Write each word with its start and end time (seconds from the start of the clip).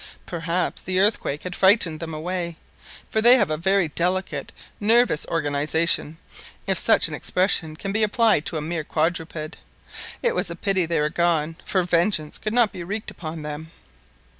Perhaps 0.25 0.81
the 0.81 0.99
earthquake 0.99 1.43
had 1.43 1.55
frightened 1.55 1.99
them 1.99 2.11
away, 2.11 2.57
for 3.07 3.21
they 3.21 3.35
have 3.35 3.51
a 3.51 3.55
very 3.55 3.87
delicate 3.87 4.51
nervous 4.79 5.27
organisation, 5.27 6.17
if 6.65 6.79
such 6.79 7.07
an 7.07 7.13
expression 7.13 7.75
can 7.75 7.91
be 7.91 8.01
applied 8.01 8.43
to 8.47 8.57
a 8.57 8.61
mere 8.61 8.83
quadruped. 8.83 9.57
It 10.23 10.33
was 10.33 10.49
a 10.49 10.55
pity 10.55 10.87
they 10.87 10.99
were 10.99 11.09
gone, 11.09 11.55
for 11.65 11.83
vengeance 11.83 12.39
could 12.39 12.51
not 12.51 12.71
be 12.71 12.83
wreaked 12.83 13.11
upon 13.11 13.43
them. 13.43 13.69